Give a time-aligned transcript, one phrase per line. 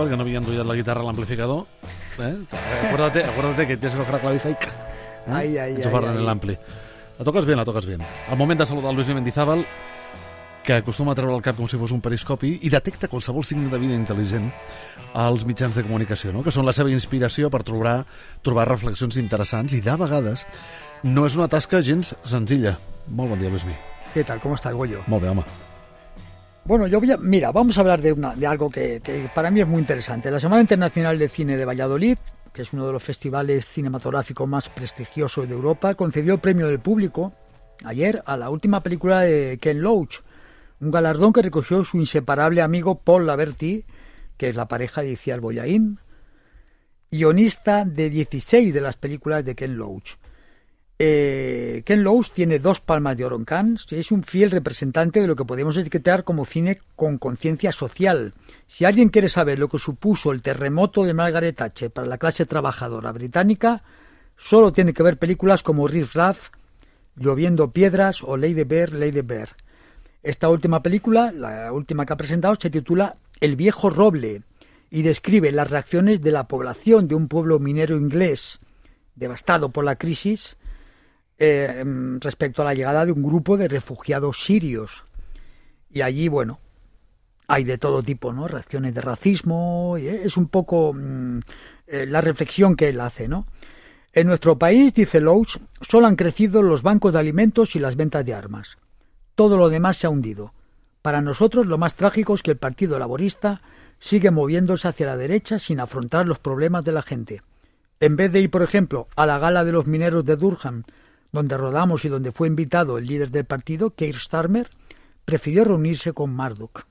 [0.00, 1.66] Mendizábal, que no havia endollat la guitarra a l'amplificador.
[2.18, 2.36] Eh?
[2.86, 4.52] Acuérdate, acuérdate que tienes que coger la clavija y...
[4.52, 5.32] Eh?
[5.32, 6.32] Ai, ai, Enchufar ai, en el ai.
[6.32, 6.56] ampli.
[7.18, 7.98] La toques bé, la toques bé.
[8.30, 9.66] El moment de saludar el Luis Mendizábal,
[10.64, 13.70] que acostuma a treure el cap com si fos un periscopi i detecta qualsevol signe
[13.72, 14.50] de vida intel·ligent
[15.14, 16.44] als mitjans de comunicació, no?
[16.44, 18.04] que són la seva inspiració per trobar,
[18.44, 20.46] trobar reflexions interessants i de vegades
[21.02, 22.76] no és una tasca gens senzilla.
[23.08, 23.74] Molt bon dia, Luismi.
[24.12, 24.40] ¿Qué tal?
[24.40, 25.02] ¿Cómo está el Goyo?
[25.06, 25.69] Molt bé, home.
[26.70, 29.50] Bueno, yo voy a, mira, vamos a hablar de, una, de algo que, que para
[29.50, 30.30] mí es muy interesante.
[30.30, 32.16] La Semana Internacional de Cine de Valladolid,
[32.52, 36.78] que es uno de los festivales cinematográficos más prestigiosos de Europa, concedió el premio del
[36.78, 37.32] público
[37.84, 40.18] ayer a la última película de Ken Loach,
[40.80, 43.84] un galardón que recogió su inseparable amigo Paul Laverty,
[44.36, 45.98] que es la pareja de Iciar Boyain,
[47.10, 50.19] guionista de 16 de las películas de Ken Loach.
[51.02, 55.34] Eh, Ken Loach tiene dos palmas de oro en es un fiel representante de lo
[55.34, 58.34] que podemos etiquetar como cine con conciencia social.
[58.66, 62.44] Si alguien quiere saber lo que supuso el terremoto de Margaret Thatcher para la clase
[62.44, 63.82] trabajadora británica,
[64.36, 66.50] solo tiene que ver películas como Riff Raff,
[67.16, 69.56] Lloviendo Piedras o Lady Bear, Lady Bear.
[70.22, 74.42] Esta última película, la última que ha presentado, se titula El viejo roble
[74.90, 78.60] y describe las reacciones de la población de un pueblo minero inglés
[79.14, 80.58] devastado por la crisis
[81.40, 81.82] eh,
[82.20, 85.04] respecto a la llegada de un grupo de refugiados sirios.
[85.90, 86.60] Y allí, bueno,
[87.48, 88.46] hay de todo tipo, ¿no?
[88.46, 91.40] Reacciones de racismo, y es un poco mm,
[91.88, 93.46] eh, la reflexión que él hace, ¿no?
[94.12, 98.24] En nuestro país, dice Loach, solo han crecido los bancos de alimentos y las ventas
[98.26, 98.76] de armas.
[99.34, 100.52] Todo lo demás se ha hundido.
[101.00, 103.62] Para nosotros lo más trágico es que el Partido Laborista
[103.98, 107.40] sigue moviéndose hacia la derecha sin afrontar los problemas de la gente.
[107.98, 110.84] En vez de ir, por ejemplo, a la gala de los mineros de Durham,
[111.32, 114.70] donde rodamos y donde fue invitado el líder del partido, Keir Starmer,
[115.24, 116.86] prefirió reunirse con Marduk.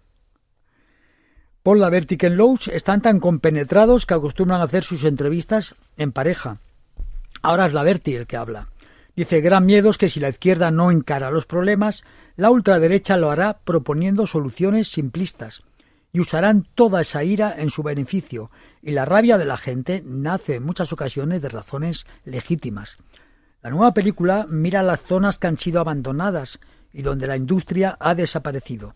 [1.63, 6.57] Paul Laverty y Loach están tan compenetrados que acostumbran a hacer sus entrevistas en pareja.
[7.41, 8.69] Ahora es Laverty el que habla.
[9.15, 12.03] Dice, gran miedo es que si la izquierda no encara los problemas,
[12.37, 15.63] la ultraderecha lo hará proponiendo soluciones simplistas
[16.13, 18.49] y usarán toda esa ira en su beneficio,
[18.81, 22.97] y la rabia de la gente nace en muchas ocasiones de razones legítimas.
[23.61, 26.59] La nueva película mira las zonas que han sido abandonadas
[26.93, 28.93] y donde la industria ha desaparecido.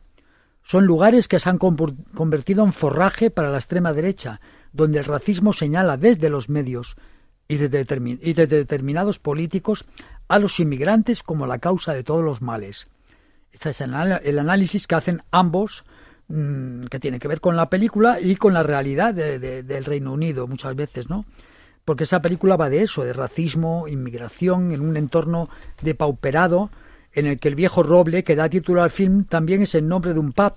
[0.64, 4.40] Son lugares que se han convertido en forraje para la extrema derecha,
[4.72, 6.96] donde el racismo señala desde los medios
[7.50, 7.84] y desde,
[8.48, 9.84] determinados políticos
[10.30, 12.88] a los inmigrantes como la causa de todos los males.
[13.52, 15.84] Este es el análisis que hacen ambos,
[16.30, 19.84] mmm, que tiene que ver con la película y con la realidad de, de, del
[19.84, 21.26] Reino Unido muchas veces, ¿no?
[21.86, 25.50] Porque esa película va de eso, de racismo, inmigración, en un entorno
[25.82, 26.70] depauperado,
[27.12, 30.14] en el que el viejo roble que da título al film también es el nombre
[30.14, 30.54] de un pub,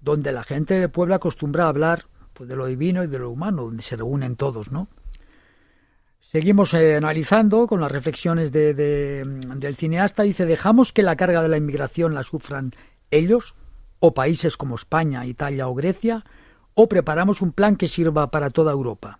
[0.00, 2.04] donde la gente del pueblo acostumbra a hablar
[2.34, 4.88] pues, de lo divino y de lo humano, donde se reúnen todos, ¿no?
[6.20, 9.24] Seguimos eh, analizando con las reflexiones de, de,
[9.56, 10.22] del cineasta.
[10.22, 12.72] Dice, ¿dejamos que la carga de la inmigración la sufran
[13.10, 13.54] ellos
[13.98, 16.24] o países como España, Italia o Grecia?
[16.74, 19.19] ¿O preparamos un plan que sirva para toda Europa?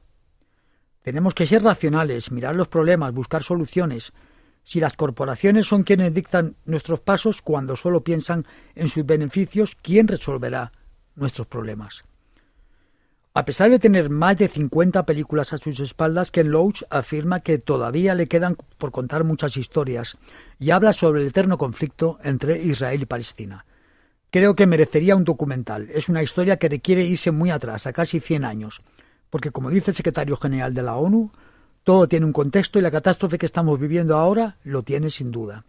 [1.02, 4.12] Tenemos que ser racionales, mirar los problemas, buscar soluciones.
[4.64, 10.08] Si las corporaciones son quienes dictan nuestros pasos cuando solo piensan en sus beneficios, ¿quién
[10.08, 10.72] resolverá
[11.16, 12.02] nuestros problemas?
[13.32, 17.58] A pesar de tener más de 50 películas a sus espaldas, Ken Loach afirma que
[17.58, 20.18] todavía le quedan por contar muchas historias
[20.58, 23.64] y habla sobre el eterno conflicto entre Israel y Palestina.
[24.30, 25.88] Creo que merecería un documental.
[25.90, 28.80] Es una historia que requiere irse muy atrás, a casi 100 años,
[29.30, 31.30] porque como dice el secretario general de la ONU,
[31.84, 35.64] todo tiene un contexto y la catástrofe que estamos viviendo ahora lo tiene sin duda.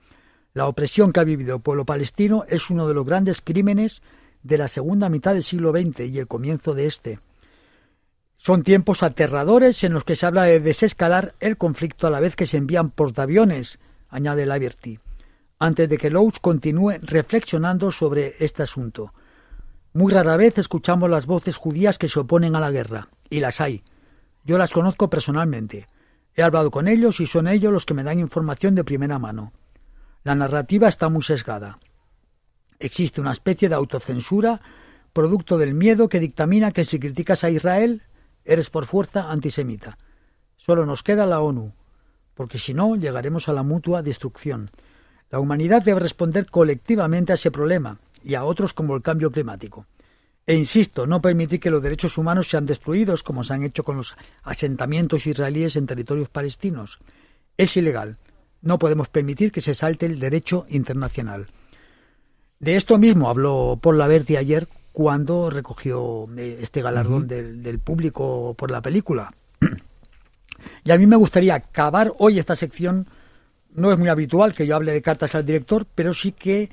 [0.54, 4.02] La opresión que ha vivido el pueblo palestino es uno de los grandes crímenes
[4.44, 7.20] de la segunda mitad del siglo XX y el comienzo de este.
[8.38, 12.36] Son tiempos aterradores en los que se habla de desescalar el conflicto a la vez
[12.36, 13.80] que se envían portaaviones,
[14.10, 15.00] añade Laverty,
[15.60, 19.14] antes de que Loach continúe reflexionando sobre este asunto.
[19.94, 23.60] Muy rara vez escuchamos las voces judías que se oponen a la guerra, y las
[23.60, 23.84] hay.
[24.46, 25.86] Yo las conozco personalmente.
[26.34, 29.52] He hablado con ellos y son ellos los que me dan información de primera mano.
[30.24, 31.78] La narrativa está muy sesgada.
[32.80, 34.62] Existe una especie de autocensura
[35.12, 38.04] producto del miedo que dictamina que si criticas a Israel
[38.46, 39.98] eres por fuerza antisemita.
[40.56, 41.74] Solo nos queda la ONU,
[42.34, 44.72] porque si no llegaremos a la mutua destrucción.
[45.30, 49.86] La humanidad debe responder colectivamente a ese problema y a otros como el cambio climático.
[50.48, 53.98] E insisto, no permitir que los derechos humanos sean destruidos como se han hecho con
[53.98, 57.00] los asentamientos israelíes en territorios palestinos.
[57.58, 58.18] Es ilegal.
[58.62, 61.48] No podemos permitir que se salte el derecho internacional.
[62.60, 68.54] De esto mismo habló Paul Laverty ayer cuando recogió eh, este galardón del, del público
[68.58, 69.34] por la película.
[70.84, 73.08] y a mí me gustaría acabar hoy esta sección,
[73.74, 76.70] no es muy habitual que yo hable de cartas al director, pero sí que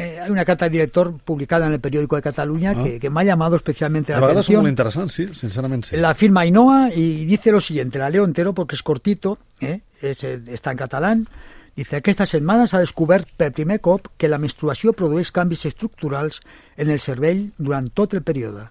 [0.00, 2.82] eh, hay una carta del director publicada en el periódico de Cataluña Ah.
[2.82, 4.62] que, que me ha llamado especialmente la són atención.
[4.62, 5.96] molt interessants, sí, sincerament sí.
[5.96, 9.80] La firma Ainhoa y dice lo siguiente, la leo entero porque es cortito, ¿eh?
[10.00, 11.28] Es, eh, está en catalán.
[11.76, 16.40] Dice, aquesta setmana s'ha descobert per primer cop que la menstruació produeix canvis estructurals
[16.76, 18.66] en el cervell durant tot el període.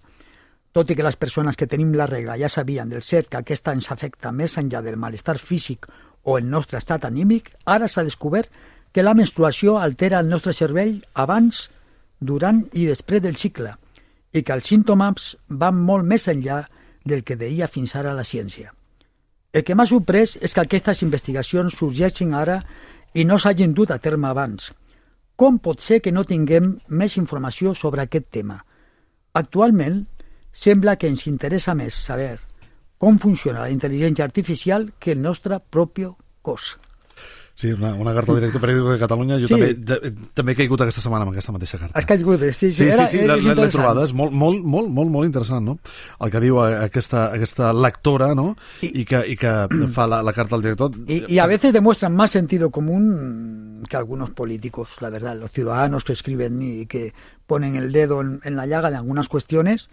[0.72, 3.72] Tot i que les persones que tenim la regla ja sabien del cert que aquesta
[3.74, 5.88] ens afecta més enllà del malestar físic
[6.24, 8.52] o el nostre estat anímic, ara s'ha descobert
[8.92, 11.68] que la menstruació altera el nostre cervell abans,
[12.20, 13.76] durant i després del cicle
[14.34, 16.64] i que els símptomes van molt més enllà
[17.06, 18.74] del que deia fins ara la ciència.
[19.54, 22.60] El que m'ha sorprès és que aquestes investigacions sorgeixin ara
[23.18, 24.70] i no s'hagin dut a terme abans.
[25.36, 28.60] Com pot ser que no tinguem més informació sobre aquest tema?
[29.34, 30.04] Actualment,
[30.52, 32.36] sembla que ens interessa més saber
[33.00, 36.06] com funciona la intel·ligència artificial que el nostre propi
[36.44, 36.76] cos.
[37.60, 39.36] Sí, una, una carta al director periòdic de Catalunya.
[39.42, 39.54] Jo Sí.
[39.54, 42.00] també, de, també he caigut aquesta setmana amb aquesta mateixa carta.
[42.00, 45.10] Has caigut, sí, Sí, era- sí, sí, és l'he trobada, és molt, molt, molt, molt,
[45.12, 45.78] molt interessant, no?
[46.24, 48.56] El que diu eh, aquesta, aquesta lectora, no?
[48.82, 49.52] I, I- que, i que
[49.92, 50.92] fa la, la carta al director.
[51.06, 56.06] Y, y a veces demuestran más sentido común que algunos políticos, la verdad, los ciudadanos
[56.06, 57.14] que escriben y que
[57.46, 59.90] ponen el dedo en, en la llaga de algunas cuestiones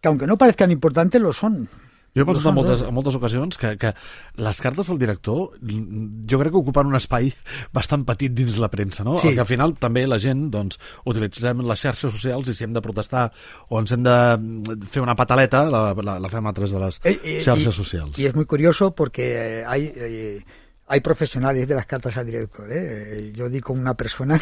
[0.00, 1.68] que aunque no parezcan importantes, lo son.
[2.14, 3.90] Jo he pensat en moltes, en moltes ocasions que, que
[4.38, 7.32] les cartes al director jo crec que ocupen un espai
[7.74, 9.16] bastant petit dins la premsa, no?
[9.18, 9.28] Sí.
[9.28, 10.78] El que al final també la gent doncs,
[11.10, 13.32] utilitzem les xarxes socials i si hem de protestar
[13.68, 16.84] o ens hem de mm, fer una pataleta la, la, la fem a través de
[16.84, 18.18] les Eh, eh, xarxes y- socials.
[18.18, 20.44] Y es muy curioso porque eh, hay, eh,
[20.86, 22.70] hay profesionales de las cartas al director.
[22.70, 22.76] ¿eh?
[23.18, 24.38] Eh, Yo di con una persona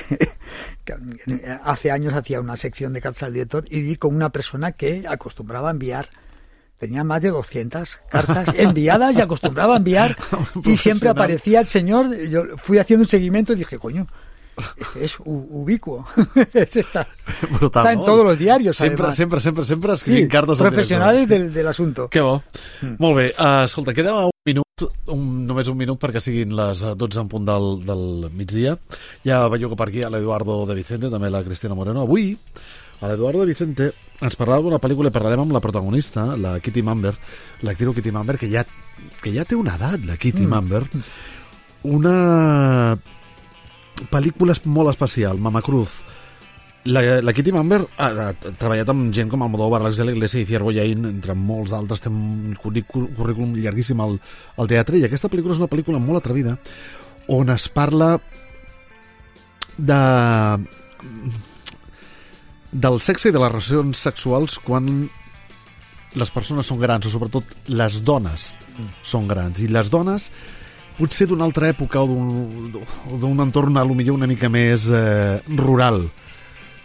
[0.84, 4.28] que, eh, hace años hacía una sección de cartas al director y di con una
[4.28, 6.08] persona que acostumbraba a enviar.
[6.82, 10.16] Tenía más de 200 cartas enviadas y acostumbraba a enviar
[10.64, 12.12] y siempre aparecía el señor.
[12.28, 14.08] Yo fui haciendo un seguimiento y dije, coño,
[15.00, 16.04] es ubicuo.
[16.52, 17.06] Está,
[17.52, 18.76] Brutal, está en todos los diarios.
[18.76, 19.16] Sempre, además.
[19.16, 21.28] sempre, sempre, sempre Sí, escrivint cartes director.
[21.28, 22.08] del, del asunto.
[22.08, 22.42] Que bo.
[22.80, 22.94] Mm.
[22.98, 23.32] Molt bé.
[23.38, 27.30] Uh, escolta, queda un minut, un, només un minut perquè siguin les eh, 12 en
[27.30, 28.74] punt del, del migdia.
[29.22, 32.02] Ja veieu que per aquí ha l'Eduardo de Vicente, també la Cristina Moreno.
[32.02, 32.32] Avui,
[32.98, 36.82] a l'Eduardo de Vicente ens parlarà d'una pel·lícula i parlarem amb la protagonista, la Kitty
[36.86, 37.14] Mamber,
[37.66, 38.64] l'actriu Kitty Mamber, que ja,
[39.22, 40.50] que ja té una edat, la Kitty mm.
[40.52, 40.82] Mamber.
[41.90, 42.96] Una
[44.10, 46.00] pel·lícula molt especial, Mama Cruz,
[46.84, 50.42] la, la Kitty Mamber ha, ha treballat amb gent com Almodóvar, Alex de la Iglesia
[50.42, 54.16] i Ciervo Yain, entre molts altres, té un currícul- currículum llarguíssim al,
[54.58, 56.56] al teatre, i aquesta pel·lícula és una pel·lícula molt atrevida,
[57.30, 58.16] on es parla
[59.78, 60.00] de
[62.72, 64.88] del sexe i de les relacions sexuals quan
[66.16, 68.50] les persones són grans, o sobretot les dones
[69.04, 69.60] són grans.
[69.60, 70.28] I les dones,
[70.98, 72.76] potser d'una altra època o d'un
[73.12, 76.04] o d'un entorn a lo millor una mica més eh, rural.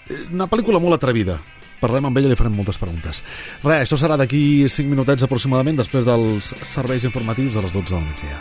[0.08, 1.40] Eh, Una pel·lícula molt atrevida.
[1.78, 3.22] Parlem amb ella i li farem moltes preguntes.
[3.62, 8.08] Res, això serà d'aquí 5 minutets aproximadament després dels serveis informatius de les 12 del
[8.08, 8.40] migdia.